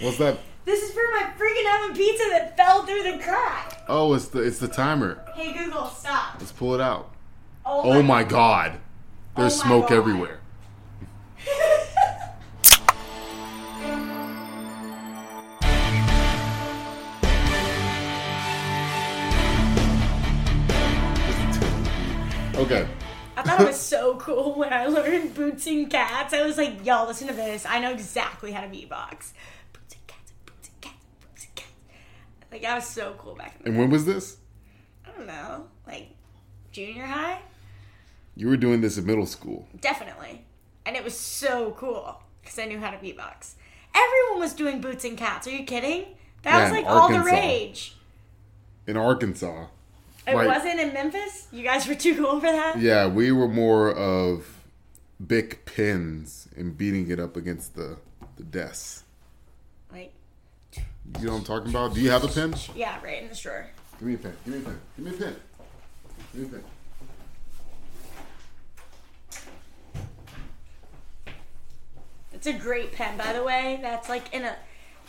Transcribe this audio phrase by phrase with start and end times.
[0.00, 0.38] What's that?
[0.64, 3.82] This is for my freaking oven pizza that fell through the crack.
[3.88, 5.24] Oh, it's the it's the timer.
[5.34, 6.36] Hey Google, stop.
[6.38, 7.10] Let's pull it out.
[7.64, 8.78] Oh, Oh my god.
[9.36, 9.96] There's Oh my smoke God.
[9.96, 10.40] everywhere.
[22.56, 22.88] Okay.
[23.36, 26.34] I thought it was so cool when I learned boots and cats.
[26.34, 27.64] I was like, y'all, listen to this.
[27.64, 29.30] I know exactly how to beatbox.
[29.72, 31.70] Boots and cats, boots and cats, boots and cats.
[32.50, 33.62] Like, I was so cool back then.
[33.64, 34.38] the And when was this?
[35.06, 36.08] I don't know, like
[36.72, 37.40] junior high?
[38.36, 39.66] You were doing this in middle school.
[39.80, 40.44] Definitely.
[40.86, 43.54] And it was so cool because I knew how to beatbox.
[43.94, 45.46] Everyone was doing boots and cats.
[45.46, 46.04] Are you kidding?
[46.42, 47.96] That Yeah, was like all the rage.
[48.86, 49.66] In Arkansas.
[50.26, 50.46] It Right.
[50.46, 51.48] wasn't in Memphis?
[51.50, 52.78] You guys were too cool for that?
[52.78, 54.62] Yeah, we were more of
[55.26, 57.98] big pins and beating it up against the
[58.36, 59.04] the desk.
[59.90, 60.12] Like,
[61.20, 61.94] You know what I'm talking about?
[61.94, 62.54] Do you have a pen?
[62.76, 63.66] yeah, right in the drawer.
[63.98, 64.36] Give me a pen.
[64.44, 64.80] Give me a pen.
[64.96, 65.36] Give me a pen.
[66.34, 66.64] Give me a pen.
[72.32, 73.78] It's a great pen, by the way.
[73.82, 74.56] That's like in a.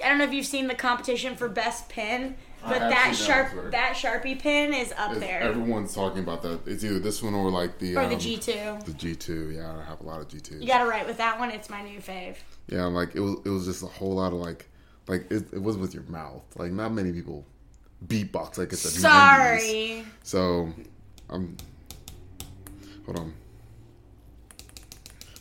[0.03, 3.49] I don't know if you've seen the competition for best pen, but that seen that,
[3.51, 5.41] sharp that sharpie pen is up It's- there.
[5.41, 6.65] Everyone's talking about that.
[6.65, 8.77] It's either this one or like the or the um, G two.
[8.85, 9.51] The G two.
[9.51, 10.61] Yeah, I have a lot of G twos.
[10.61, 11.51] You got to write with that one.
[11.51, 12.37] It's my new fave.
[12.67, 13.35] Yeah, like it was.
[13.45, 14.68] It was just a whole lot of like,
[15.09, 16.43] like it, it was with your mouth.
[16.55, 17.45] Like not many people
[18.05, 19.01] beatbox like it's a 90s.
[19.01, 20.05] Sorry.
[20.23, 20.69] So,
[21.29, 21.57] um,
[23.05, 23.33] hold on.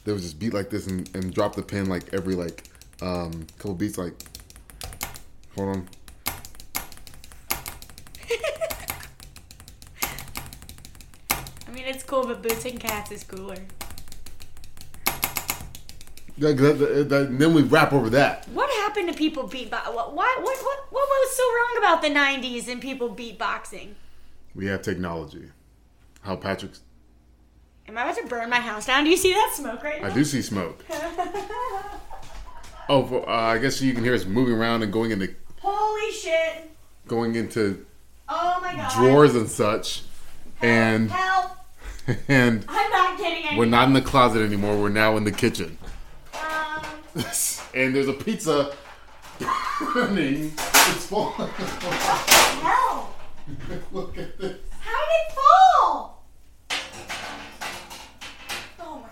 [0.04, 2.64] They would just beat like this and, and drop the pin like every like
[3.02, 3.98] um couple beats.
[3.98, 4.14] Like,
[5.54, 5.88] hold on.
[11.66, 13.58] I mean, it's cool, but boots and cats is cooler.
[16.38, 18.46] Yeah, 'cause that- that- then we rap over that.
[18.48, 19.92] What happened to people beatbox?
[19.92, 23.94] What, what, what, what, what was so wrong about the 90s and people beatboxing?
[24.54, 25.50] We have technology.
[26.22, 26.80] How Patrick's.
[27.88, 29.04] Am I about to burn my house down?
[29.04, 30.08] Do you see that smoke right now?
[30.08, 30.84] I do see smoke.
[32.90, 35.28] Oh, uh, I guess you can hear us moving around and going into
[35.60, 36.70] Holy shit.
[37.06, 37.84] going into
[38.30, 38.90] Oh my god.
[38.94, 40.04] drawers and such,
[40.62, 41.50] and Help.
[42.28, 44.80] and I'm not kidding we're not in the closet anymore.
[44.80, 45.76] We're now in the kitchen.
[47.74, 48.72] And there's a pizza
[49.94, 50.52] burning.
[50.56, 51.48] It's falling.
[52.62, 53.14] hell.
[53.92, 54.58] Look at this.
[54.80, 56.24] How did it fall?
[58.80, 59.08] Oh my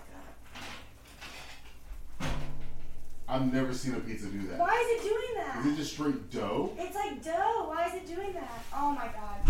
[2.21, 2.31] god.
[3.28, 4.59] I've never seen a pizza do that.
[4.59, 5.67] Why is it doing that?
[5.67, 6.73] Is it just straight dough?
[6.78, 7.69] It's like dough.
[7.69, 8.62] Why is it doing that?
[8.75, 9.41] Oh my god.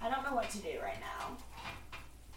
[0.00, 1.36] I don't know what to do right now.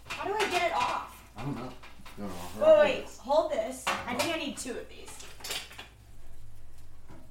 [0.08, 1.20] How do I get it off?
[1.36, 1.72] I don't know.
[2.18, 3.84] No, no, Wait, I'll- wait, hold this.
[4.08, 5.10] I think I need two of these.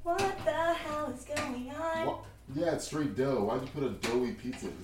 [0.03, 2.05] What the hell is going on?
[2.05, 2.19] What?
[2.53, 3.43] Yeah, it's straight dough.
[3.43, 4.79] Why'd you put a doughy pizza in here?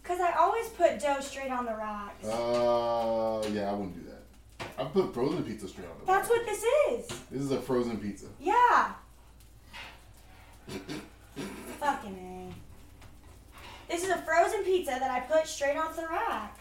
[0.00, 2.24] Because I always put dough straight on the rocks.
[2.24, 4.22] Uh, yeah, I wouldn't do that.
[4.78, 6.22] I put frozen pizza straight on the rack.
[6.22, 7.08] That's what this is.
[7.32, 8.26] This is a frozen pizza.
[8.40, 8.92] Yeah.
[11.80, 12.52] Fucking
[13.90, 13.92] A.
[13.92, 16.60] This is a frozen pizza that I put straight off the rack.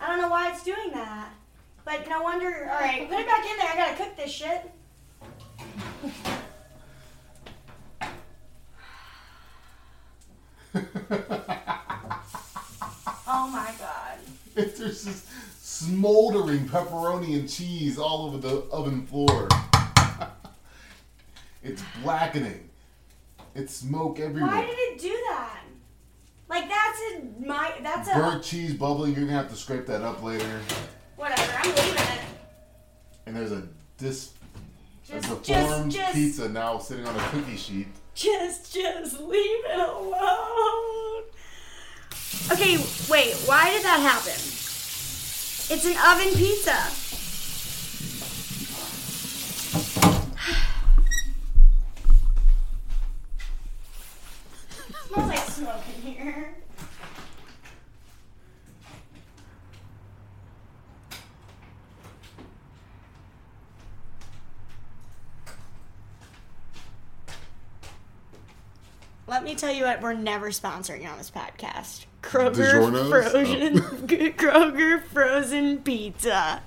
[0.00, 1.30] I don't know why it's doing that.
[1.84, 2.70] But no wonder.
[2.70, 3.70] Alright, put it back in there.
[3.72, 4.70] I gotta cook this shit.
[13.30, 14.18] Oh my god.
[14.56, 15.26] If There's just
[15.62, 19.48] smoldering pepperoni and cheese all over the oven floor.
[21.62, 22.70] it's blackening.
[23.54, 24.50] It's smoke everywhere.
[24.50, 25.60] Why did it do that?
[26.48, 29.14] Like that's a my that's a Burnt cheese bubbling.
[29.14, 30.60] You're gonna have to scrape that up later.
[31.16, 31.52] whatever.
[31.58, 32.20] I'm leaving it.
[33.26, 33.68] And there's a
[33.98, 34.30] dis
[35.10, 37.88] a Just just deformed just pizza now sitting on a cookie sheet.
[38.18, 41.22] Just just leave it alone.
[42.50, 42.76] Okay,
[43.08, 43.34] wait.
[43.46, 44.32] Why did that happen?
[45.70, 46.74] It's an oven pizza.
[55.06, 56.54] smells like smoke in here.
[69.28, 72.06] Let me tell you what we're never sponsoring on this podcast.
[72.22, 73.00] Kroger DiGiorno's?
[73.00, 73.10] Oh.
[73.10, 73.78] frozen
[74.36, 76.62] Kroger frozen pizza.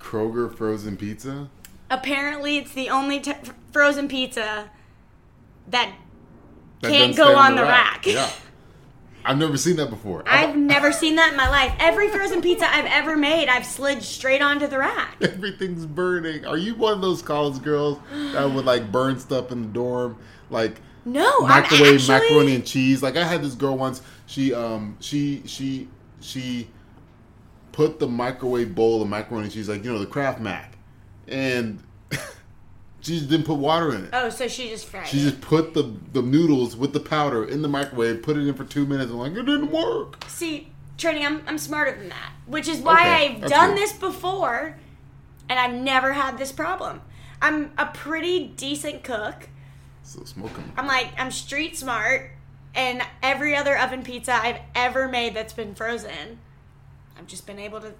[0.00, 1.48] Kroger frozen pizza.
[1.90, 3.34] Apparently, it's the only t-
[3.72, 4.70] frozen pizza
[5.68, 5.94] that
[6.80, 8.06] That Can't go stay on the rack.
[8.06, 8.30] Yeah.
[9.24, 10.24] I've never seen that before.
[10.26, 11.72] I've never seen that in my life.
[11.78, 15.16] Every frozen pizza I've ever made, I've slid straight onto the rack.
[15.20, 16.44] Everything's burning.
[16.46, 17.98] Are you one of those college girls
[18.32, 20.16] that would like burn stuff in the dorm,
[20.50, 22.08] like No, I'm microwave actually.
[22.08, 23.02] macaroni and cheese?
[23.02, 24.02] Like I had this girl once.
[24.26, 25.88] She um she she
[26.20, 26.68] she
[27.72, 30.76] put the microwave bowl of macaroni and cheese, like you know the Kraft Mac,
[31.26, 31.82] and
[33.00, 34.10] she just didn't put water in it.
[34.12, 35.22] Oh, so she just fried She it.
[35.22, 38.64] just put the the noodles with the powder in the microwave, put it in for
[38.64, 40.24] two minutes, and like it didn't work.
[40.28, 43.78] See, Trini, I'm, I'm smarter than that, which is why Okay, I've done good.
[43.78, 44.76] this before,
[45.48, 47.00] and I've never had this problem.
[47.40, 49.48] I'm a pretty decent cook.
[50.02, 50.72] So smoking.
[50.76, 52.30] I'm like I'm street smart,
[52.74, 56.38] and every other oven pizza I've ever made that's been frozen,
[57.18, 57.94] I've just been able to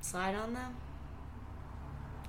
[0.00, 0.76] slide on them,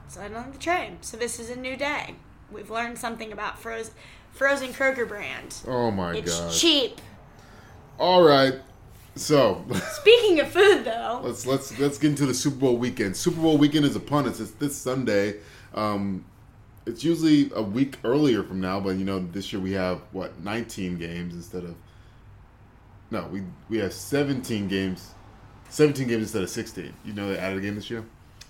[0.07, 0.93] slide on the tray.
[1.01, 2.15] So this is a new day.
[2.51, 3.93] We've learned something about frozen
[4.31, 5.55] frozen Kroger brand.
[5.67, 6.53] Oh my It's god!
[6.53, 7.01] cheap.
[7.99, 8.53] All right,
[9.15, 13.17] so Speaking of food, though, let's let's let's get into the Super Bowl weekend.
[13.17, 14.39] Super Bowl weekend is upon us.
[14.39, 15.35] It's this Sunday.
[15.73, 16.23] Um,
[16.89, 20.39] it's usually a week earlier from now, but you know this year we have what
[20.43, 21.75] 19 games instead of
[23.11, 25.11] no, we we have 17 games,
[25.69, 26.93] 17 games instead of 16.
[27.05, 28.03] You know they added a game this year.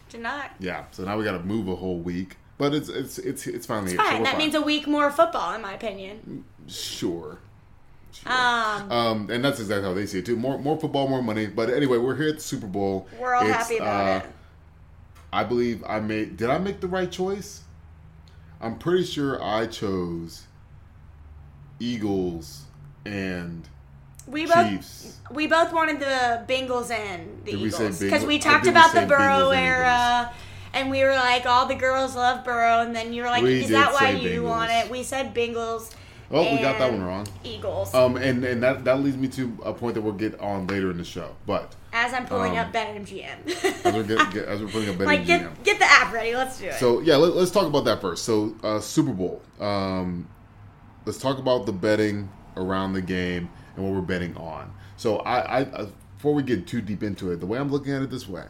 [0.10, 0.52] did not.
[0.60, 3.66] Yeah, so now we got to move a whole week, but it's it's it's it's
[3.66, 4.20] finally so Fine.
[4.20, 4.38] we're that fine.
[4.40, 6.44] means a week more football, in my opinion.
[6.68, 7.40] Sure.
[8.12, 8.32] Sure.
[8.32, 10.36] Um, Um, and that's exactly how they see it too.
[10.36, 11.46] More, more football, more money.
[11.46, 13.08] But anyway, we're here at the Super Bowl.
[13.20, 14.32] we're all It's, happy about uh, it.
[15.32, 16.36] I believe I made.
[16.36, 17.62] Did I make the right choice?
[18.62, 20.46] I'm pretty sure I chose
[21.80, 22.64] Eagles
[23.06, 23.68] and
[24.28, 25.18] We both Chiefs.
[25.32, 28.28] we both wanted the Bengals and the Did Eagles because Bengals?
[28.28, 30.34] we uh, talked about say the Burrow Bengals and era.
[30.72, 33.64] And we were like, all the girls love Burrow, and then you were like, We
[33.64, 34.44] "Is that why you Bengals.
[34.50, 35.90] want it?" We said Bengals.
[36.32, 37.28] Oh, we got that one wrong.
[37.44, 37.94] Eagles.
[37.94, 40.92] Um, and and that that leads me to a point that we'll get on later
[40.92, 41.36] in the show.
[41.48, 43.86] But as I'm pulling um, up BetMGM.
[43.86, 46.36] as we're get, get, as we're putting a bet like, get get the app ready.
[46.36, 46.76] Let's do it.
[46.76, 48.26] So yeah, let, us talk about that first.
[48.26, 49.42] So uh, Super Bowl.
[49.60, 50.30] Um,
[51.06, 54.72] let's talk about the betting around the game and what we're betting on.
[54.98, 57.94] So I, I, I before we get too deep into it, the way I'm looking
[57.94, 58.46] at it this way.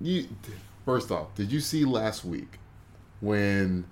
[0.00, 0.28] You
[0.84, 2.58] first off, did you see last week
[3.20, 3.84] when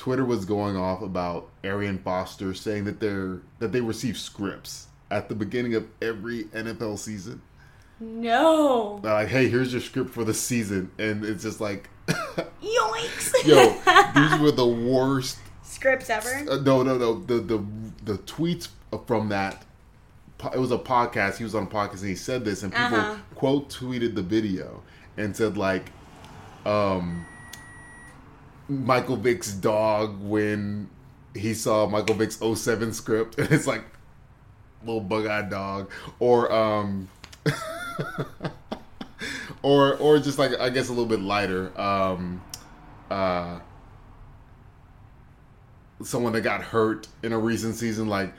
[0.00, 5.28] Twitter was going off about Arian Foster saying that they're that they receive scripts at
[5.28, 7.42] the beginning of every NFL season?
[8.00, 8.98] no.
[9.02, 11.90] They're like, hey, here's your script for the season, and it's just like.
[12.08, 13.46] Yoinks.
[13.46, 13.74] Yo,
[14.14, 15.38] these were the worst.
[15.62, 16.30] Scripts ever.
[16.50, 17.20] Uh, no, no, no.
[17.20, 17.64] The the
[18.04, 18.68] the tweets
[19.06, 19.64] from that.
[20.54, 21.36] It was a podcast.
[21.36, 23.16] He was on a podcast and he said this, and people Uh-huh.
[23.34, 24.82] quote tweeted the video
[25.18, 25.92] and said like,
[26.64, 27.26] um,
[28.70, 30.88] Michael Vick's dog when
[31.34, 33.84] he saw Michael Vick's 07 script, and it's like
[34.84, 37.08] little bug-eyed dog, or um.
[39.62, 41.78] or or just like I guess a little bit lighter.
[41.80, 42.42] Um,
[43.10, 43.58] uh,
[46.02, 48.32] someone that got hurt in a recent season, like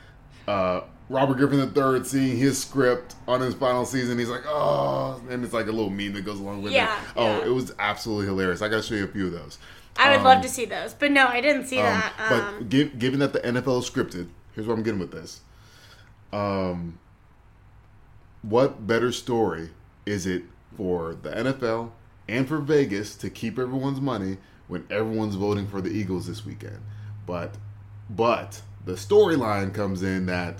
[0.47, 5.43] uh, Robert Griffin III, seeing his script on his final season, he's like, oh, and
[5.43, 7.07] it's like a little meme that goes along with Yeah, it.
[7.15, 7.45] Oh, yeah.
[7.45, 8.61] it was absolutely hilarious.
[8.61, 9.59] I got to show you a few of those.
[9.97, 12.13] I would Um, love to see those, but no, I didn't see um, that.
[12.19, 15.41] Um, but gi- given that the NFL is scripted, here's what I'm getting with this.
[16.33, 16.97] Um,
[18.41, 19.69] what better story
[20.05, 20.43] is it
[20.75, 21.91] for the NFL
[22.27, 26.79] and for Vegas to keep everyone's money when everyone's voting for the Eagles this weekend?
[27.25, 27.55] But,
[28.09, 30.59] but the storyline comes in that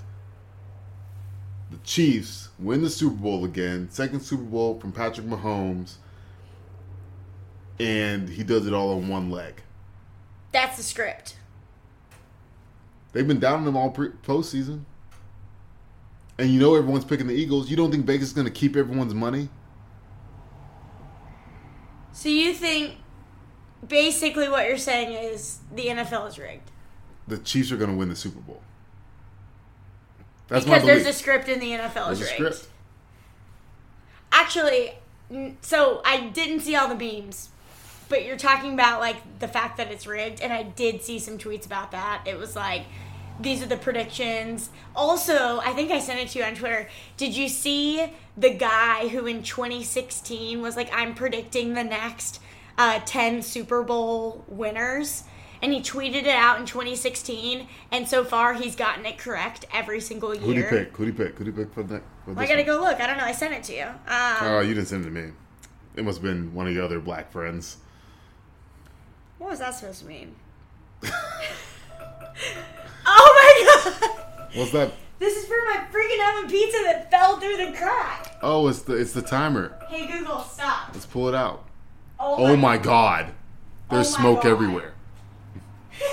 [1.70, 5.94] the Chiefs win the Super Bowl again, second Super Bowl from Patrick Mahomes,
[7.78, 9.62] and he does it all on one leg.
[10.52, 11.36] that's the script.
[13.12, 14.84] They've been down them all pre- postseason.
[16.38, 17.68] And you know everyone's picking the Eagles.
[17.70, 19.50] You don't think Vegas is going to keep everyone's money?
[22.12, 22.96] So you think
[23.86, 26.70] basically what you're saying is the NFL is rigged
[27.28, 28.62] The Chiefs are going to win the Super Bowl.
[30.48, 32.66] That's because there's a script in the NFL There's is rigged.
[34.30, 34.94] Actually,
[35.60, 37.50] so I didn't see all the memes,
[38.12, 41.38] but you're talking about like the fact that it's rigged, and I did see some
[41.38, 42.22] tweets about that.
[42.26, 42.84] It was like.
[43.40, 44.68] These are the predictions.
[44.94, 46.88] Also, I think I sent it to you on Twitter.
[47.16, 52.40] Did you see the guy who in 2016 was like, I'm predicting the next
[52.76, 55.24] uh, 10 Super Bowl winners?
[55.62, 60.00] And he tweeted it out in 2016, and so far he's gotten it correct every
[60.00, 60.44] single year.
[60.44, 60.96] Who'd he pick?
[60.96, 61.38] Who'd he pick?
[61.38, 62.02] Who'd he pick for that?
[62.26, 62.66] For I gotta one?
[62.66, 63.00] go look.
[63.00, 63.24] I don't know.
[63.24, 63.84] I sent it to you.
[63.84, 65.32] Um, Oh, you didn't send it to me.
[65.96, 67.78] It must have been one of your other black friends.
[69.42, 70.36] What was that supposed to mean?
[71.04, 71.10] oh
[73.06, 73.94] my god!
[74.54, 74.92] What's that?
[75.18, 78.38] This is for my freaking oven pizza that fell through the crack.
[78.40, 79.76] Oh, it's the it's the timer.
[79.88, 80.90] Hey Google, stop.
[80.92, 81.64] Let's pull it out.
[82.20, 83.32] Oh, Oh my god.
[83.90, 84.50] There's Oh my smoke God.
[84.52, 84.94] everywhere.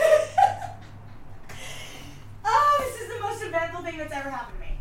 [2.45, 4.71] oh, this is the most eventful thing that's ever happened to me.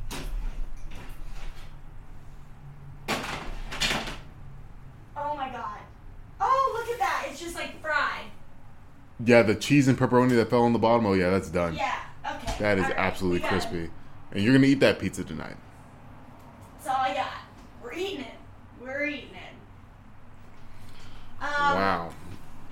[5.19, 5.81] Oh my god.
[6.41, 7.27] Oh, look at that.
[7.31, 8.18] It's just like fried.
[9.25, 11.07] Yeah, the cheese and pepperoni that fell on the bottom.
[11.07, 11.75] Oh yeah, that's done.
[11.75, 11.95] Yeah,
[12.25, 12.55] okay.
[12.61, 13.49] That is right, absolutely it.
[13.49, 13.91] crispy.
[14.33, 15.57] And you're gonna eat that pizza tonight.
[16.77, 17.27] That's all I got.
[17.83, 18.35] We're eating it.
[18.81, 21.43] We're eating it.
[21.45, 22.11] Um, wow.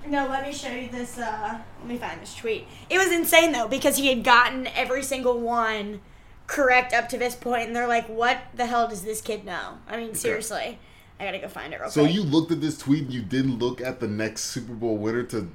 [0.07, 1.17] No, let me show you this.
[1.17, 2.65] Uh, let me find this tweet.
[2.89, 5.99] It was insane though because he had gotten every single one
[6.47, 9.79] correct up to this point, and they're like, "What the hell does this kid know?"
[9.89, 10.79] I mean, seriously,
[11.19, 12.13] I gotta go find it real So quick.
[12.15, 15.23] you looked at this tweet and you didn't look at the next Super Bowl winner
[15.23, 15.49] to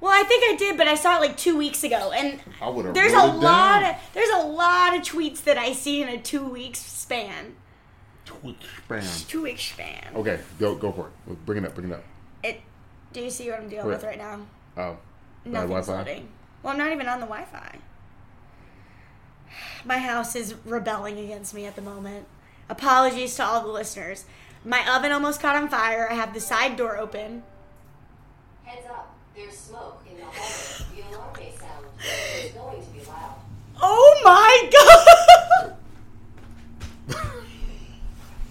[0.00, 2.68] well, I think I did, but I saw it like two weeks ago, and I
[2.68, 3.94] would have there's a it lot down.
[3.94, 7.56] of there's a lot of tweets that I see in a two weeks span.
[8.24, 9.02] Tweet span.
[9.26, 10.12] Two week span.
[10.14, 11.46] Okay, go go for it.
[11.46, 12.04] Bring it up, bring it up.
[12.42, 12.60] It.
[13.12, 13.94] Do you see what I'm dealing Wait.
[13.94, 14.40] with right now?
[14.76, 14.96] Oh.
[15.44, 15.92] Bad Nothing's Wi-Fi?
[15.98, 16.28] loading.
[16.62, 17.78] Well, I'm not even on the Wi-Fi.
[19.84, 22.26] My house is rebelling against me at the moment.
[22.68, 24.24] Apologies to all the listeners.
[24.64, 26.06] My oven almost caught on fire.
[26.10, 27.44] I have the side door open.
[28.64, 30.84] Heads up, there's smoke in the hallway.
[30.96, 31.84] The alarm may sound.
[32.00, 33.34] It's going to be loud.
[33.80, 34.70] Oh my
[35.68, 35.76] god!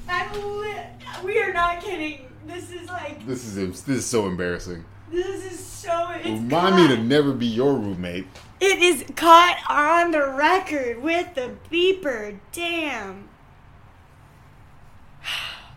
[0.09, 2.21] I'm li- we are not kidding.
[2.45, 4.85] This is like This is this is so embarrassing.
[5.11, 6.09] this is so.
[6.15, 8.25] It's Remind me to never be your roommate.
[8.61, 12.39] It is caught on the record with the beeper.
[12.53, 13.27] Damn.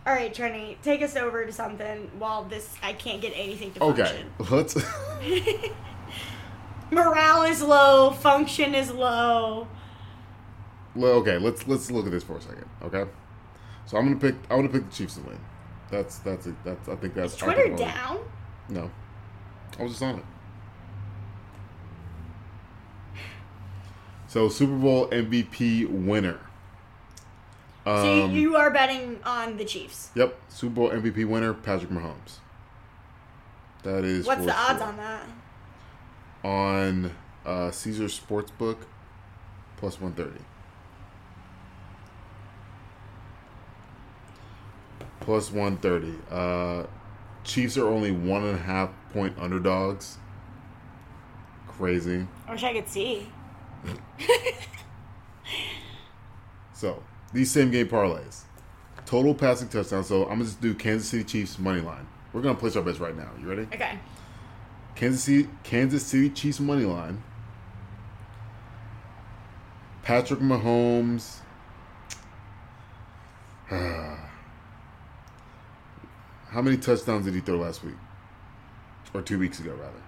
[0.07, 3.83] All right, Trini, take us over to something while this I can't get anything to
[3.85, 4.57] Okay, function.
[4.57, 4.77] let's.
[6.91, 9.69] Morale is low, function is low.
[10.97, 12.65] well, okay, let's let's look at this for a second.
[12.83, 13.05] Okay,
[13.87, 14.35] so I'm gonna pick.
[14.51, 15.39] I want to pick the Chiefs to win.
[15.91, 16.55] That's that's it.
[16.65, 18.19] That's I think that's Is Twitter I think I'm- down?
[18.71, 18.91] No,
[19.79, 20.25] I was just on it.
[24.29, 26.41] So Super Bowl MVP winner.
[27.87, 30.11] Um, So you, you are betting on the Chiefs.
[30.15, 32.39] Yep, Super Bowl MVP winner Patrick Mahomes.
[33.83, 34.27] That is.
[34.27, 34.89] What's the odds sure.
[34.89, 35.27] on that?
[36.45, 37.11] On
[37.47, 38.77] uh, Caesar Sportsbook,
[39.79, 40.41] plus one thirty.
[45.21, 46.15] Plus one thirty.
[46.31, 46.85] Uh,
[47.45, 50.19] Chiefs are only one and a half point underdogs.
[51.67, 52.27] Crazy.
[52.47, 53.27] I wish I could see.
[56.81, 58.43] So these same game parlays,
[59.07, 60.09] total passing touchdowns.
[60.09, 62.07] So I'm gonna just do Kansas City Chiefs money line.
[62.33, 63.31] We're gonna place our bets right now.
[63.41, 63.63] You ready?
[63.73, 63.99] Okay.
[64.95, 67.23] Kansas City, Kansas City Chiefs money line.
[70.03, 71.39] Patrick Mahomes.
[76.51, 77.95] How many touchdowns did he throw last week?
[79.15, 80.03] Or two weeks ago, rather.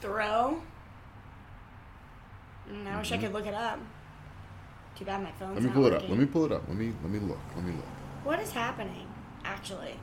[0.00, 0.62] Throw.
[2.70, 3.78] Mm, I wish I could look it up.
[4.96, 6.08] Too bad my phone's Let me not pull it up.
[6.08, 6.68] Let me pull it up.
[6.68, 7.38] Let me let me look.
[7.54, 7.84] Let me look.
[8.24, 9.06] What is happening?
[9.44, 9.94] Actually,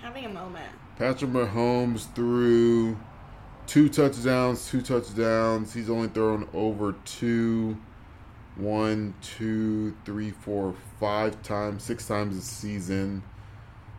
[0.00, 0.72] having a moment.
[0.96, 2.96] Patrick Mahomes threw
[3.66, 5.74] two touchdowns, two touchdowns.
[5.74, 7.76] He's only thrown over two,
[8.56, 13.22] one, two, three, four, five times, six times this season.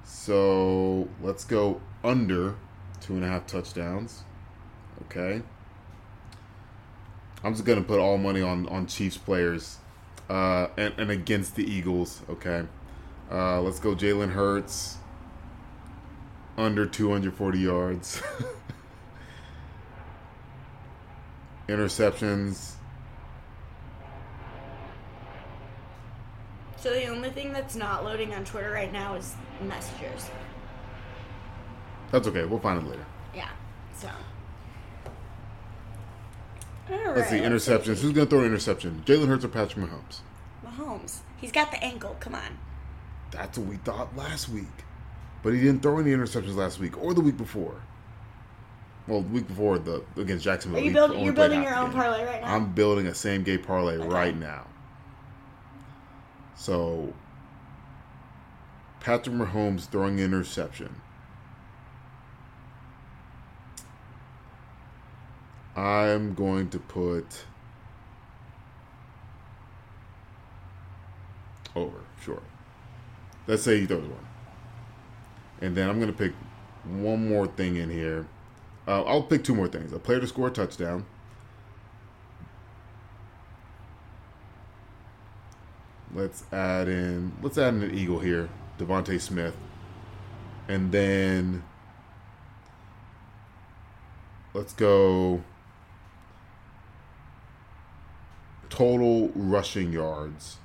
[0.03, 2.55] So let's go under
[2.99, 4.23] two and a half touchdowns.
[5.05, 5.43] Okay.
[7.43, 9.77] I'm just gonna put all money on on Chiefs players,
[10.29, 12.21] uh, and, and against the Eagles.
[12.29, 12.65] Okay.
[13.31, 14.97] Uh, let's go Jalen Hurts
[16.57, 18.21] under 240 yards.
[21.69, 22.73] Interceptions.
[26.77, 30.29] So the only thing that's not loading on Twitter right now is messages.
[32.11, 32.45] That's okay.
[32.45, 33.05] We'll find it later.
[33.35, 33.49] Yeah.
[33.95, 34.09] So.
[36.89, 37.37] Let's see.
[37.39, 37.99] Interceptions.
[38.01, 39.03] Who's going to throw an interception?
[39.05, 40.19] Jalen Hurts or Patrick Mahomes?
[40.65, 41.19] Mahomes.
[41.37, 42.15] He's got the ankle.
[42.19, 42.57] Come on.
[43.31, 44.65] That's what we thought last week.
[45.43, 47.81] But he didn't throw any interceptions last week or the week before.
[49.07, 50.79] Well, the week before the against Jacksonville.
[50.81, 51.99] Are you only You're building your own game.
[51.99, 52.53] parlay right now.
[52.55, 54.07] I'm building a same game parlay Okay.
[54.07, 54.65] right now.
[56.55, 57.13] So
[58.99, 60.95] Patrick Mahomes throwing an interception.
[65.79, 67.45] I'm going to put
[71.73, 72.41] over, sure.
[73.47, 74.27] Let's say he throws one.
[75.61, 76.33] And then I'm going to pick
[76.83, 78.27] one more thing in here.
[78.89, 81.05] Uh, I'll pick two more things a player to score a touchdown.
[86.13, 89.55] Let's add in let's add in an eagle here, DeVonta Smith,
[90.67, 91.63] and then
[94.53, 95.43] let's go.
[98.79, 100.55] Total rushing yards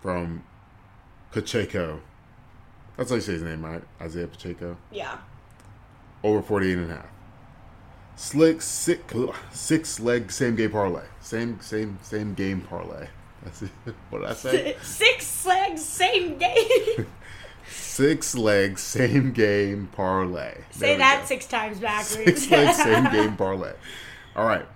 [0.00, 0.42] from
[1.30, 2.00] Pacheco.
[2.96, 3.82] That's how you say his name, right?
[4.00, 4.76] Isaiah Pacheco.
[4.90, 5.16] Yeah.
[6.24, 7.06] Over 48 and a half.
[8.16, 9.14] Slick six
[9.52, 11.04] six leg same game parlay.
[11.20, 13.06] Same same same game parlay.
[13.44, 13.70] That's it.
[14.10, 14.76] What did I say?
[14.82, 17.06] Six legs, same game.
[17.72, 20.58] Six leg same game parlay.
[20.70, 21.26] Say that go.
[21.26, 22.46] six times backwards.
[22.46, 23.72] Six leg same game parlay.
[24.36, 24.66] All right.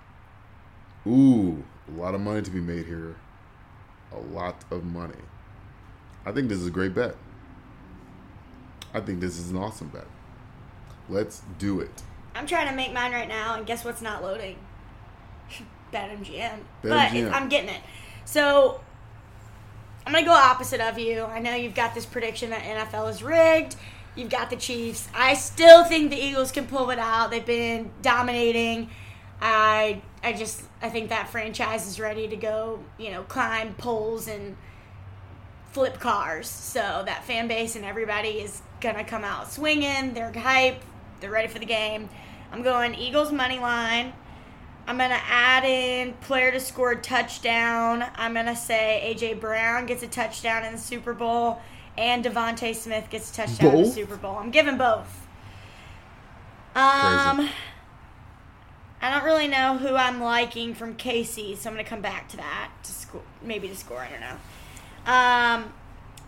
[1.05, 3.15] Ooh, a lot of money to be made here.
[4.11, 5.13] A lot of money.
[6.25, 7.15] I think this is a great bet.
[8.93, 10.07] I think this is an awesome bet.
[11.09, 12.03] Let's do it.
[12.35, 14.57] I'm trying to make mine right now, and guess what's not loading?
[15.93, 16.59] BetMGM.
[16.81, 17.27] but BetMGM.
[17.27, 17.81] it, I'm getting it.
[18.25, 18.81] So
[20.07, 21.25] I'm gonna go opposite of you.
[21.25, 23.75] I know you've got this prediction that NFL is rigged.
[24.15, 25.09] You've got the Chiefs.
[25.13, 27.29] I still think the Eagles can pull it out.
[27.29, 28.89] They've been dominating.
[29.41, 32.79] I I just I think that franchise is ready to go.
[32.97, 34.55] You know, climb poles and
[35.73, 36.47] flip cars.
[36.47, 40.13] So that fan base and everybody is gonna come out swinging.
[40.13, 40.81] They're hype.
[41.19, 42.07] They're ready for the game.
[42.53, 44.13] I'm going Eagles money line.
[44.87, 48.05] I'm gonna add in player to score a touchdown.
[48.15, 51.59] I'm gonna say AJ Brown gets a touchdown in the Super Bowl,
[51.97, 54.37] and DeVonta Smith gets a touchdown in the Super Bowl.
[54.37, 55.27] I'm giving both.
[56.73, 57.51] Um, Crazy.
[59.01, 62.37] I don't really know who I'm liking from Casey, so I'm gonna come back to
[62.37, 63.99] that to score, maybe to score.
[63.99, 64.37] I don't know.
[65.11, 65.73] Um,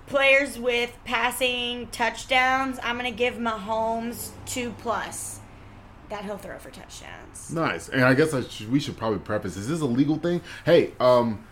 [0.07, 2.77] players with passing touchdowns.
[2.83, 5.38] I'm gonna give Mahomes two plus.
[6.09, 7.51] That he'll throw for touchdowns.
[7.53, 7.87] Nice.
[7.89, 10.41] And I guess I should, we should probably preface: Is this a legal thing?
[10.65, 11.45] Hey, um,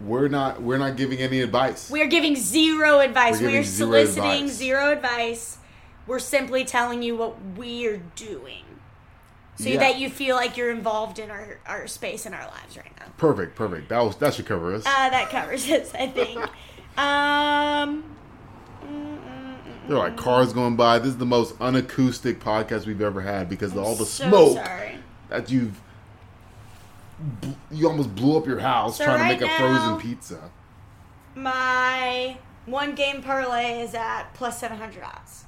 [0.00, 1.90] we're not we're not giving any advice.
[1.90, 3.40] We are giving zero advice.
[3.40, 4.52] We're we're zero soliciting advice.
[4.56, 5.58] zero advice.
[6.06, 8.62] We're simply telling you what we're doing.
[9.58, 9.78] So Yeah.
[9.78, 13.06] that you feel like you're involved in our, our space in our lives right now.
[13.16, 13.88] Perfect, perfect.
[13.88, 14.84] That was that should cover us.
[14.84, 16.38] Uh, that covers us, I think.
[16.98, 18.04] um,
[18.84, 19.35] mm, mm, mm,
[19.88, 20.98] There are like cars going by.
[20.98, 24.56] This is the most unacoustic podcast we've ever had because of all the so smoke
[24.56, 24.98] sorry.
[25.28, 25.80] that you've
[27.70, 30.50] you almost blew up your house So trying right to make a frozen pizza.
[31.34, 35.44] My one game parlay is at plus 700 odds.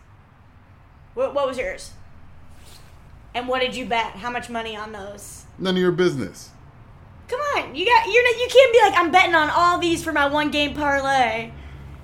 [1.14, 1.92] What, what was yours?
[3.34, 4.12] And what did you bet?
[4.12, 5.44] How much money on those?
[5.58, 6.50] None of your business.
[7.26, 10.02] Come on, you got you're not, you can't be like I'm betting on all these
[10.02, 11.50] for my one game parlay.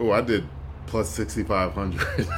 [0.00, 0.48] Oh, I did
[0.94, 2.28] plus sixty five hundred.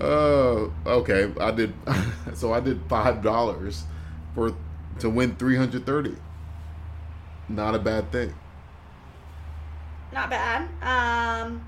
[0.00, 1.32] Oh, okay.
[1.40, 1.72] I did.
[2.34, 3.84] So I did five dollars
[4.34, 4.56] for
[4.98, 6.16] to win three hundred thirty.
[7.48, 8.34] Not a bad thing.
[10.12, 10.68] Not bad.
[10.82, 11.64] Um,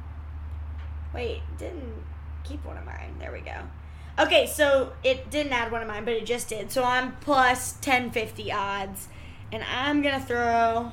[1.14, 2.03] wait, didn't
[2.42, 3.14] keep one of mine.
[3.20, 3.59] There we go.
[4.18, 6.73] Okay, so it didn't add one of mine, but it just did.
[6.73, 9.07] So I'm plus 1050 odds,
[9.53, 10.90] and I'm gonna throw.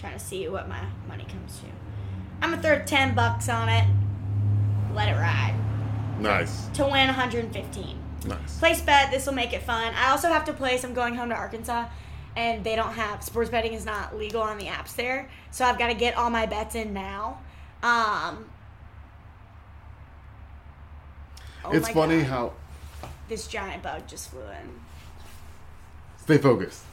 [0.00, 1.66] Trying to see what my money comes to.
[2.40, 3.86] I'm gonna throw 10 bucks on it.
[4.94, 5.54] Let it ride
[6.18, 8.58] Nice, to win 115 nice.
[8.58, 9.10] place bet.
[9.10, 9.92] This will make it fun.
[9.94, 10.84] I also have to place.
[10.84, 11.86] I'm going home to Arkansas,
[12.34, 15.28] and they don't have sports betting is not legal on the apps there.
[15.50, 17.40] So I've got to get all my bets in now.
[17.82, 18.46] Um,
[21.64, 22.26] oh it's funny God.
[22.26, 22.52] how
[23.28, 24.80] this giant bug just flew in.
[26.22, 26.84] stay focused.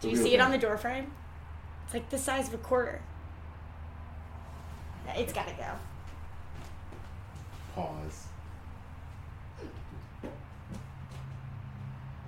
[0.00, 1.12] Do you see it on the door frame?
[1.86, 3.00] It's like the size of a quarter.
[5.16, 5.70] It's got to go.
[7.74, 8.26] Pause.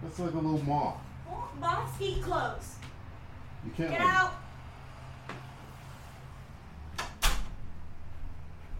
[0.02, 0.96] That's like a little moth.
[1.60, 2.76] Mom's feet close.
[3.64, 3.90] You can't.
[3.90, 4.32] Get like- out.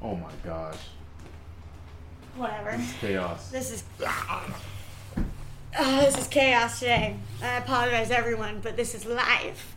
[0.01, 0.79] Oh my gosh,
[2.37, 2.71] Whatever.
[2.77, 3.51] this is chaos.
[3.51, 3.85] This is
[5.77, 7.17] oh, this is chaos today.
[7.43, 9.75] I apologize, everyone, but this is live.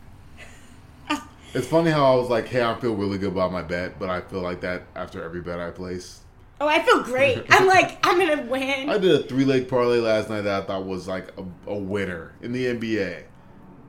[1.53, 4.09] It's funny how I was like, "Hey, I feel really good about my bet," but
[4.09, 6.21] I feel like that after every bet I place.
[6.61, 7.43] Oh, I feel great.
[7.49, 8.89] I'm like, I'm gonna win.
[8.89, 11.75] I did a three leg parlay last night that I thought was like a, a
[11.77, 13.23] winner in the NBA,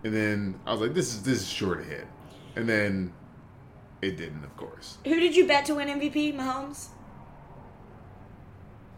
[0.04, 2.06] and then I was like, "This is this is sure to hit,"
[2.56, 3.12] and then
[4.00, 4.42] it didn't.
[4.44, 6.34] Of course, Who did you bet to win MVP?
[6.34, 6.88] Mahomes.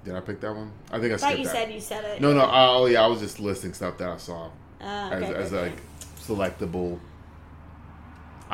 [0.05, 0.73] did I pick that one?
[0.91, 1.53] I think I I thought you that.
[1.53, 2.21] said you said it.
[2.21, 2.49] No, no.
[2.51, 3.03] Oh, yeah.
[3.03, 4.47] I was just listing stuff that I saw
[4.81, 5.63] Uh, as, okay, as okay.
[5.71, 5.81] like
[6.19, 6.99] selectable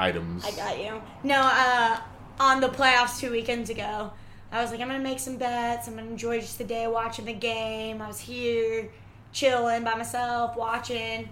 [0.00, 0.44] items.
[0.44, 1.02] I got you.
[1.22, 2.00] No, uh,
[2.38, 4.10] on the playoffs two weekends ago,
[4.50, 5.86] I was like, I'm gonna make some bets.
[5.86, 8.02] I'm gonna enjoy just the day watching the game.
[8.02, 8.90] I was here,
[9.32, 11.28] chilling by myself, watching.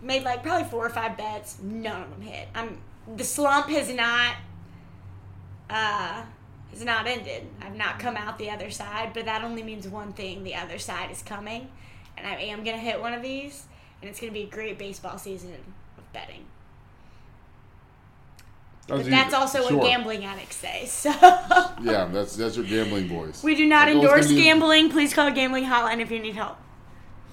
[0.00, 1.58] Made like probably four or five bets.
[1.60, 2.48] None of them hit.
[2.54, 2.78] I'm
[3.16, 4.36] the slump has not
[5.68, 6.22] uh
[6.70, 7.46] has not ended.
[7.60, 10.78] I've not come out the other side, but that only means one thing: the other
[10.78, 11.68] side is coming,
[12.16, 13.64] and I am gonna hit one of these,
[14.00, 15.54] and it's gonna be a great baseball season
[15.98, 16.46] of betting.
[18.88, 19.76] But that's also sure.
[19.76, 20.86] what gambling addicts say.
[20.88, 21.10] So
[21.82, 23.42] Yeah, that's that's your gambling voice.
[23.42, 24.90] we do not oh, endorse be- gambling.
[24.90, 26.56] Please call a gambling hotline if you need help.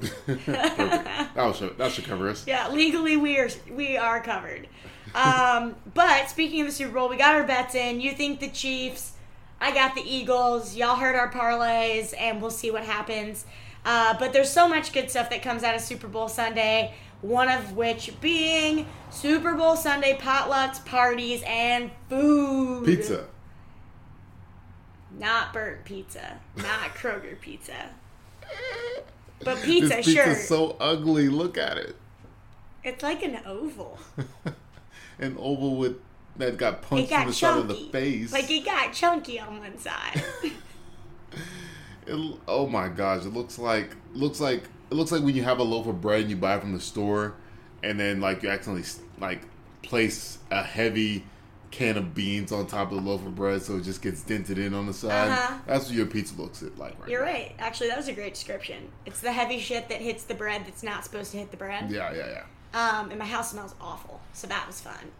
[0.28, 2.46] That'll show, that should cover us.
[2.46, 4.68] Yeah, legally we are we are covered.
[5.14, 8.02] Um, but speaking of the Super Bowl, we got our bets in.
[8.02, 9.14] You think the Chiefs?
[9.62, 10.76] I got the Eagles.
[10.76, 13.46] Y'all heard our parlays, and we'll see what happens.
[13.86, 16.94] Uh, but there's so much good stuff that comes out of Super Bowl Sunday.
[17.26, 22.86] One of which being Super Bowl Sunday potlucks, parties, and food.
[22.86, 23.26] Pizza.
[25.18, 26.40] Not burnt pizza.
[26.56, 27.90] Not Kroger pizza.
[29.44, 30.26] But pizza, this sure.
[30.26, 31.28] pizza's so ugly.
[31.28, 31.98] Look at it.
[32.86, 34.00] It's like an oval.
[35.20, 35.98] An oval with
[36.38, 37.86] that got punched in got the side of chunky.
[37.86, 38.32] the face.
[38.32, 40.24] Like it got chunky on one side.
[42.08, 43.26] It, oh my gosh!
[43.26, 46.22] It looks like looks like it looks like when you have a loaf of bread
[46.22, 47.36] and you buy it from the store,
[47.84, 48.86] and then like you accidentally
[49.20, 49.42] like
[49.82, 51.24] place a heavy
[51.72, 54.58] can of beans on top of the loaf of bread, so it just gets dented
[54.58, 55.30] in on the side.
[55.30, 55.58] Uh-huh.
[55.68, 57.32] That's what your pizza looks like right You're now.
[57.32, 57.56] right.
[57.60, 58.90] Actually, that was a great description.
[59.06, 61.92] It's the heavy shit that hits the bread that's not supposed to hit the bread.
[61.92, 62.44] Yeah, yeah, yeah.
[62.74, 65.12] Um, and my house smells awful, so that was fun.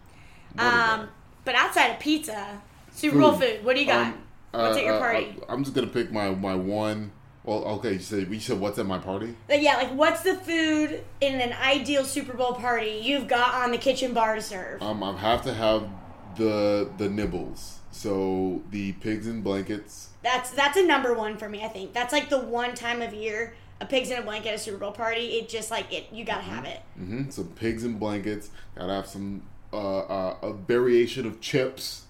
[0.58, 1.08] Um,
[1.44, 3.62] but outside of pizza, Super Bowl food.
[3.62, 4.06] What do you got?
[4.06, 4.18] Um,
[4.52, 5.36] What's uh, at your uh, party?
[5.48, 7.12] I'm just gonna pick my my one.
[7.46, 7.94] Well, okay.
[7.94, 9.34] You said you said what's at my party?
[9.48, 13.70] Like, yeah, like what's the food in an ideal Super Bowl party you've got on
[13.70, 14.82] the kitchen bar to serve?
[14.82, 15.88] Um, I have to have
[16.36, 17.78] the the nibbles.
[17.92, 20.10] So the pigs in blankets.
[20.22, 21.64] That's that's a number one for me.
[21.64, 24.54] I think that's like the one time of year a pigs in a blanket at
[24.56, 25.38] a Super Bowl party.
[25.38, 26.06] It just like it.
[26.12, 26.80] You gotta have it.
[26.98, 27.30] Mm-hmm.
[27.30, 28.50] Some pigs in blankets.
[28.74, 32.04] Gotta have some uh, uh, a variation of chips,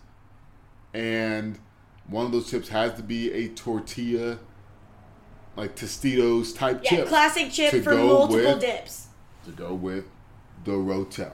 [0.94, 1.58] and
[2.06, 4.38] one of those chips has to be a tortilla,
[5.56, 7.08] like Tostitos type Yeah, chip.
[7.08, 9.08] classic chip to for multiple with- dips.
[9.44, 10.04] to go with
[10.64, 11.32] the Rotel.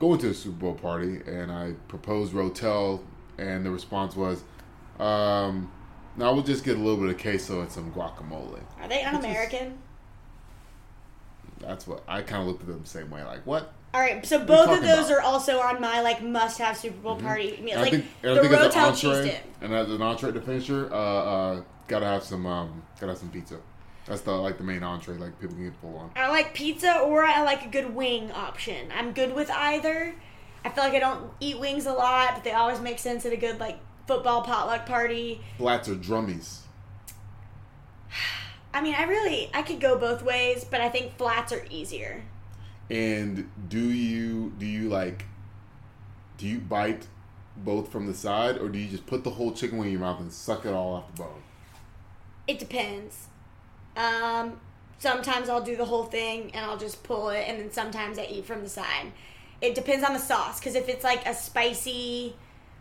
[0.00, 3.00] Going to a Super Bowl party, and I proposed Rotel,
[3.38, 4.42] and the response was,
[4.98, 5.70] um,
[6.16, 9.78] "No, we'll just get a little bit of queso and some guacamole." Are they un-American?
[11.60, 13.22] That's what I kind of looked at them the same way.
[13.22, 13.72] Like, what?
[13.94, 15.18] All right, so both of those about?
[15.18, 17.78] are also on my like must-have Super Bowl party meal.
[17.78, 19.44] Like I think, the think as an Rotel cheese dip.
[19.60, 23.58] and as an entree to uh, uh, gotta have some, um, gotta have some pizza.
[24.06, 26.10] That's the like the main entree, like people can get full on.
[26.16, 28.90] I like pizza or I like a good wing option.
[28.96, 30.14] I'm good with either.
[30.64, 33.32] I feel like I don't eat wings a lot, but they always make sense at
[33.32, 35.42] a good like football potluck party.
[35.58, 36.60] Flats or drummies.
[38.74, 42.22] I mean, I really I could go both ways, but I think flats are easier.
[42.92, 45.24] And do you do you like
[46.36, 47.06] do you bite
[47.56, 50.00] both from the side or do you just put the whole chicken wing in your
[50.02, 51.42] mouth and suck it all off the bone?
[52.46, 53.28] It depends.
[53.96, 54.60] Um,
[54.98, 58.24] sometimes I'll do the whole thing and I'll just pull it, and then sometimes I
[58.24, 59.12] eat from the side.
[59.60, 62.34] It depends on the sauce, because if it's like a spicy,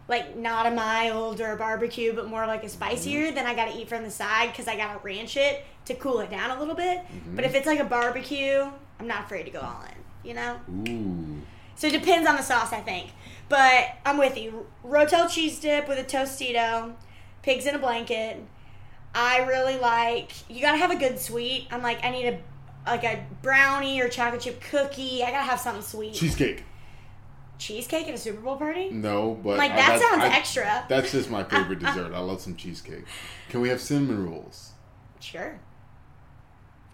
[0.07, 3.77] like not a mild or a barbecue, but more like a spicier, then I gotta
[3.77, 6.75] eat from the side because I gotta ranch it to cool it down a little
[6.75, 7.01] bit.
[7.35, 8.65] But if it's like a barbecue,
[8.99, 10.59] I'm not afraid to go all in, you know?
[10.87, 11.41] Ooh.
[11.75, 13.11] So it depends on the sauce, I think.
[13.49, 14.67] But I'm with you.
[14.85, 16.93] Rotel cheese dip with a Tostito,
[17.43, 18.37] pigs in a blanket.
[19.13, 20.31] I really like.
[20.49, 21.67] You gotta have a good sweet.
[21.71, 22.39] I'm like, I need a
[22.85, 25.21] like a brownie or chocolate chip cookie.
[25.23, 26.13] I gotta have something sweet.
[26.13, 26.63] Cheesecake.
[27.59, 28.89] Cheesecake at a Super Bowl party?
[28.89, 30.85] No, but Like I- that that's- sounds I- extra.
[30.89, 32.11] That's just my favorite dessert.
[32.13, 33.03] I love some cheesecake.
[33.49, 34.71] Can we have cinnamon rolls?
[35.19, 35.59] Sure.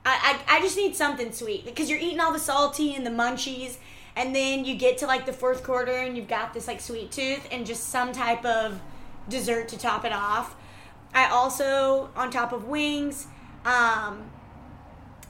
[0.10, 3.10] I, I, I just need something sweet because you're eating all the salty and the
[3.10, 3.76] munchies,
[4.16, 7.12] and then you get to like the fourth quarter and you've got this like sweet
[7.12, 8.80] tooth and just some type of
[9.28, 10.56] dessert to top it off.
[11.14, 13.28] I also, on top of wings,
[13.66, 14.30] um,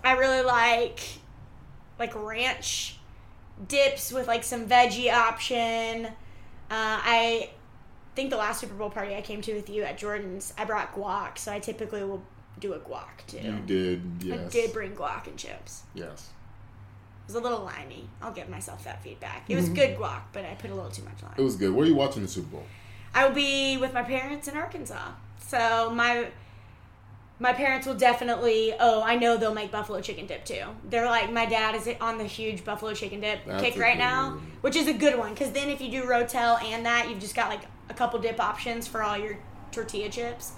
[0.03, 0.99] I really like
[1.97, 2.99] like ranch
[3.67, 6.05] dips with like some veggie option.
[6.05, 6.11] Uh,
[6.69, 7.49] I
[8.15, 10.93] think the last Super Bowl party I came to with you at Jordan's, I brought
[10.93, 12.21] guac, so I typically will
[12.59, 13.39] do a guac too.
[13.39, 14.39] You did, yes.
[14.39, 15.83] I did bring guac and chips.
[15.93, 16.29] Yes.
[17.27, 18.07] It was a little limey.
[18.21, 19.49] I'll give myself that feedback.
[19.49, 19.75] It was mm-hmm.
[19.75, 21.33] good guac, but I put a little too much lime.
[21.37, 21.73] It was good.
[21.73, 22.65] Where are you watching the Super Bowl?
[23.13, 25.11] I will be with my parents in Arkansas.
[25.39, 26.27] So my
[27.39, 28.73] my parents will definitely.
[28.79, 30.63] Oh, I know they'll make buffalo chicken dip too.
[30.89, 34.31] They're like my dad is on the huge buffalo chicken dip That's kick right now,
[34.31, 34.51] one.
[34.61, 37.35] which is a good one because then if you do rotel and that, you've just
[37.35, 39.37] got like a couple dip options for all your
[39.71, 40.53] tortilla chips.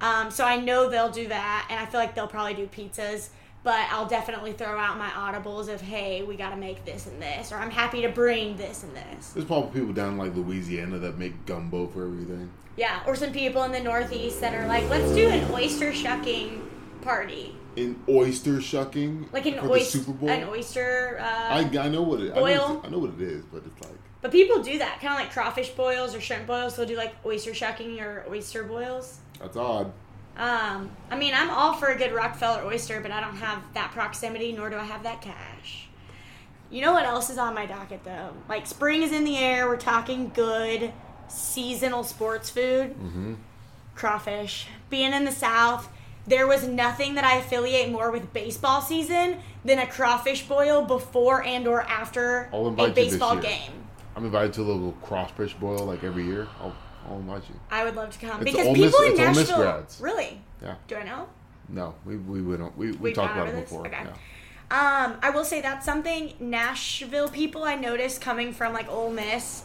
[0.00, 3.28] Um, so I know they'll do that, and I feel like they'll probably do pizzas.
[3.62, 7.20] But I'll definitely throw out my audibles of hey, we got to make this and
[7.20, 9.30] this, or I'm happy to bring this and this.
[9.30, 12.48] There's probably people down in like Louisiana that make gumbo for everything.
[12.76, 16.70] Yeah, or some people in the Northeast that are like, let's do an oyster shucking
[17.00, 20.28] party, An oyster shucking, like an oyster, Super Bowl.
[20.28, 21.18] an oyster.
[21.20, 22.36] Uh, I, I know what it.
[22.36, 22.82] I know.
[22.84, 25.30] I know what it is, but it's like but people do that, kind of like
[25.30, 26.76] crawfish boils or shrimp boils.
[26.76, 29.18] They'll do like oyster shucking or oyster boils.
[29.38, 29.92] That's odd.
[30.36, 33.92] Um, I mean, I'm all for a good Rockefeller oyster, but I don't have that
[33.92, 35.88] proximity, nor do I have that cash.
[36.70, 38.30] You know what else is on my docket though?
[38.48, 39.66] Like spring is in the air.
[39.66, 40.92] We're talking good
[41.28, 42.90] seasonal sports food.
[42.90, 43.34] Mm-hmm.
[43.94, 44.66] Crawfish.
[44.90, 45.88] Being in the South,
[46.26, 51.42] there was nothing that I affiliate more with baseball season than a crawfish boil before
[51.44, 53.72] and or after a invite you this baseball game.
[54.16, 56.48] I'm invited to a little crawfish boil like every year.
[56.60, 56.74] I'll,
[57.08, 57.54] I'll invite you.
[57.70, 59.86] I would love to come It's because Ole Miss- people in Nashville.
[60.00, 60.40] Really?
[60.62, 60.74] Yeah.
[60.88, 61.28] Do I know?
[61.68, 62.76] No, we we wouldn't.
[62.76, 63.86] We we talked about it before.
[63.86, 64.04] Okay.
[64.04, 64.12] Yeah.
[64.68, 69.62] Um, I will say that's something Nashville people I noticed coming from like Ole Miss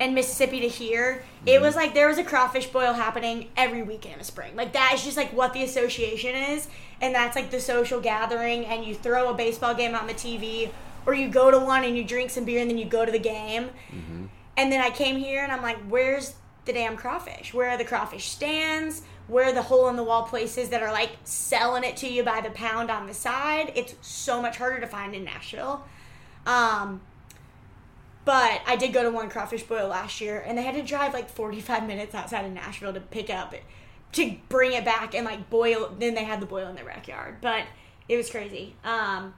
[0.00, 1.24] and Mississippi to here.
[1.46, 1.64] It Mm-hmm.
[1.64, 4.56] was like there was a crawfish boil happening every weekend of spring.
[4.56, 6.68] Like that is just like what the association is,
[7.00, 8.64] and that's like the social gathering.
[8.66, 10.70] And you throw a baseball game on the TV,
[11.06, 13.12] or you go to one and you drink some beer and then you go to
[13.12, 13.70] the game.
[13.92, 14.24] Mm-hmm.
[14.56, 16.34] And then I came here and I'm like, where's
[16.64, 17.52] the damn crawfish?
[17.52, 19.02] Where are the crawfish stands?
[19.26, 22.40] Where the hole in the wall places that are like selling it to you by
[22.40, 23.72] the pound on the side?
[23.74, 25.84] It's so much harder to find in Nashville.
[26.46, 27.00] Um,
[28.24, 31.12] but I did go to one crawfish boil last year and they had to drive
[31.12, 33.62] like 45 minutes outside of Nashville to pick up it,
[34.12, 35.94] to bring it back and like boil.
[35.98, 37.36] Then they had the boil in their backyard.
[37.40, 37.64] But
[38.08, 38.76] it was crazy.
[38.84, 39.34] Um,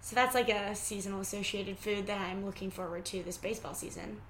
[0.00, 4.20] so that's like a seasonal associated food that I'm looking forward to this baseball season.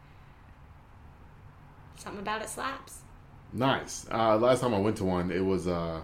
[2.03, 2.99] Something about it slaps.
[3.53, 4.07] Nice.
[4.11, 6.01] Uh, last time I went to one, it was uh,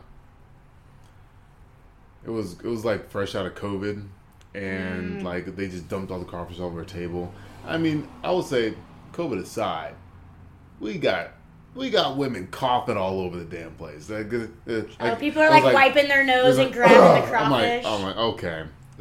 [2.24, 4.06] it was it was like fresh out of COVID,
[4.54, 7.32] and like they just dumped all the crawfish over a table.
[7.66, 8.74] I mean, I would say,
[9.12, 9.94] COVID aside,
[10.78, 11.30] we got
[11.74, 14.08] we got women coughing all over the damn place.
[14.08, 17.36] Like, uh, uh, Oh, people are was like, wiping their nose and like, grabbing the
[17.38, 17.84] I'm crawfish.
[17.84, 18.64] like, I'm like, okay.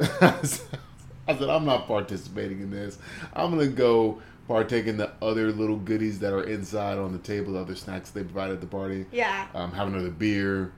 [1.30, 2.98] I said, I'm not participating in this.
[3.34, 7.52] I'm gonna go partake in the other little goodies that are inside on the table,
[7.52, 9.06] the other snacks they provided at the party.
[9.12, 9.46] yeah.
[9.54, 10.72] Um, have another beer.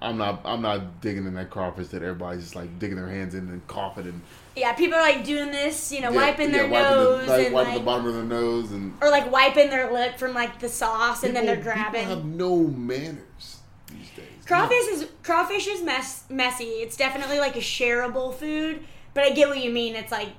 [0.00, 0.40] I'm not.
[0.44, 3.64] I'm not digging in that crawfish that everybody's just like digging their hands in and
[3.68, 4.20] coughing and
[4.56, 7.30] Yeah, people are like doing this, you know, yeah, wiping yeah, their wiping nose the,
[7.30, 10.18] like, and wiping like, the bottom of their nose and or like wiping their lip
[10.18, 12.00] from like the sauce, and then they're grabbing.
[12.00, 14.26] People have no manners these days.
[14.44, 16.64] Crawfish is crawfish is mess, messy.
[16.64, 18.82] It's definitely like a shareable food,
[19.14, 19.94] but I get what you mean.
[19.94, 20.30] It's like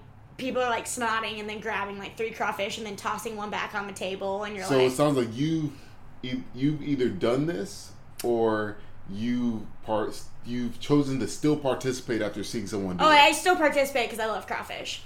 [0.44, 3.74] people are like snotting and then grabbing like three crawfish and then tossing one back
[3.74, 5.74] on the table, and you're So like, So it sounds like you,
[6.22, 7.92] you you've either done this
[8.24, 8.78] or
[9.10, 13.16] you part you've chosen to still participate after seeing someone do oh, it.
[13.16, 15.04] I still participate because I love crawfish.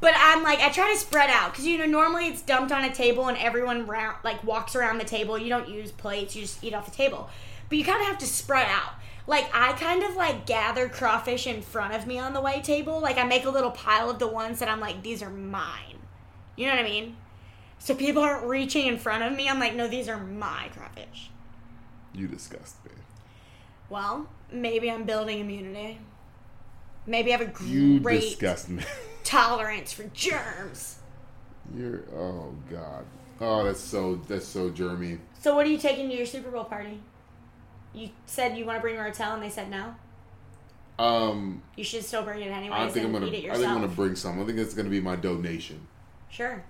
[0.00, 2.84] But I'm like, I try to spread out because you know normally it's dumped on
[2.84, 5.38] a table and everyone round like walks around the table.
[5.38, 7.28] You don't use plates; you just eat off the table.
[7.68, 8.94] But you kind of have to spread out.
[9.30, 12.98] Like I kind of like gather crawfish in front of me on the white table.
[12.98, 16.00] Like I make a little pile of the ones that I'm like, these are mine.
[16.56, 17.16] You know what I mean?
[17.78, 19.48] So people aren't reaching in front of me.
[19.48, 21.30] I'm like, no, these are my crawfish.
[22.12, 22.90] You disgust me.
[23.88, 26.00] Well, maybe I'm building immunity.
[27.06, 28.82] Maybe I have a You great disgust me.
[29.22, 30.96] tolerance for germs.
[31.76, 33.04] You're oh god.
[33.40, 35.20] Oh, that's so that's so germy.
[35.40, 37.00] So, what are you taking to your Super Bowl party?
[37.92, 39.94] You said you want to bring a Rotel, and they said no.
[40.98, 42.76] Um, You should still bring it anyway.
[42.76, 43.26] I think I'm gonna.
[43.26, 44.40] I think I'm gonna bring some.
[44.40, 45.80] I think it's gonna be my donation.
[46.28, 46.62] Sure.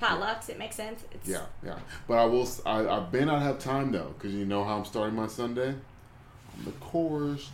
[0.00, 1.04] Potlucks, it makes sense.
[1.12, 1.78] It's, Yeah, yeah.
[2.08, 2.48] But I will.
[2.64, 5.68] I may not have time though, because you know how I'm starting my Sunday.
[5.70, 7.50] On the course.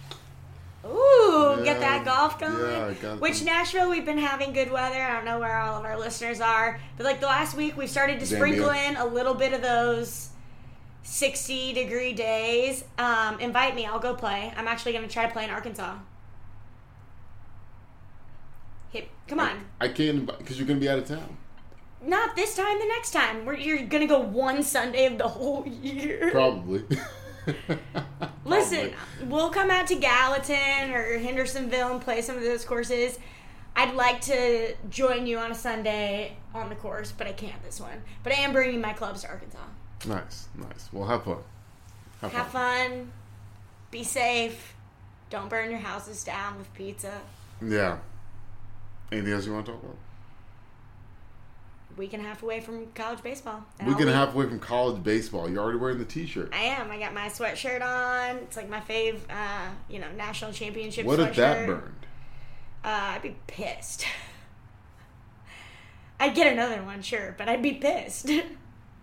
[0.84, 2.52] Ooh, Yeah, get that golf going.
[2.70, 3.46] yeah, I got Which them.
[3.46, 5.02] Nashville, we've been having good weather.
[5.02, 7.90] I don't know where all of our listeners are, but like the last week, we've
[7.90, 10.28] started to sprinkle in a little bit of those
[11.06, 12.84] 60 degree days.
[12.98, 14.52] Um, invite me, I'll go play.
[14.56, 15.96] I'm actually going to try to play in Arkansas.
[18.90, 19.64] Hit, come on.
[19.80, 21.36] I can't because you're gonna be out of town.
[22.02, 23.46] Not this time, the next time.
[23.46, 26.28] We're, you're going to go one Sunday of the whole year.
[26.30, 26.84] Probably.
[28.44, 29.26] Listen, Probably.
[29.26, 33.18] we'll come out to Gallatin or Hendersonville and play some of those courses.
[33.74, 37.80] I'd like to join you on a Sunday on the course, but I can't this
[37.80, 38.02] one.
[38.22, 39.58] But I am bringing my clubs to Arkansas.
[40.04, 40.88] Nice, nice.
[40.92, 41.38] Well, have fun.
[42.20, 42.90] Have, Have fun.
[42.90, 43.12] fun.
[43.90, 44.74] Be safe.
[45.30, 47.20] Don't burn your houses down with pizza.
[47.64, 47.98] Yeah.
[49.10, 49.96] Anything else you want to talk about?
[51.96, 53.64] week and a half away from college baseball.
[53.86, 55.48] Week and a half away from college baseball.
[55.48, 56.50] You're already wearing the T-shirt.
[56.52, 56.90] I am.
[56.90, 58.36] I got my sweatshirt on.
[58.36, 61.06] It's like my fave, uh, you know, national championship.
[61.06, 62.06] What if that burned?
[62.84, 64.06] Uh, I'd be pissed.
[66.20, 68.30] I'd get another one, sure, but I'd be pissed.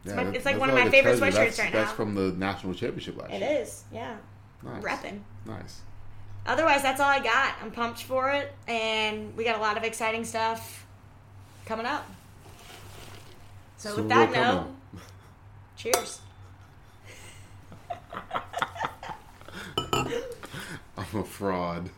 [0.05, 1.37] it Yeah, my- that- it's like one of my favorite treasure.
[1.37, 1.79] sweatshirts that's, right That's now.
[1.83, 3.61] That's from the national championship last year.
[3.61, 4.15] is, yeah.
[4.63, 4.83] Nice.
[4.83, 5.19] Repping.
[5.45, 5.81] Nice.
[6.45, 7.55] Otherwise, that's all I got.
[7.61, 10.85] I'm pumped for it, and we got a lot of exciting stuff
[11.65, 12.05] coming up.
[13.77, 14.67] So, with that note,
[15.77, 16.19] cheers.
[19.93, 21.89] I'm a fraud.